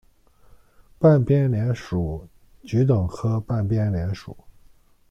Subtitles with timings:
[0.97, 2.27] 半边莲属
[2.63, 4.35] 桔梗科半边莲属。